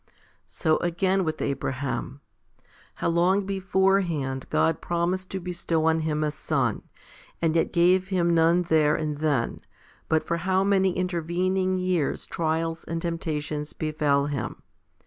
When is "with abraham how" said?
1.23-3.07